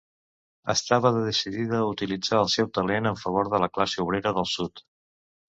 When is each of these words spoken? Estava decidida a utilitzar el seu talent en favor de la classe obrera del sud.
Estava 0.73 1.11
decidida 1.17 1.81
a 1.81 1.89
utilitzar 1.89 2.39
el 2.45 2.49
seu 2.55 2.71
talent 2.79 3.11
en 3.11 3.21
favor 3.27 3.53
de 3.53 3.61
la 3.67 3.71
classe 3.79 4.03
obrera 4.07 4.35
del 4.41 4.51
sud. 4.57 4.85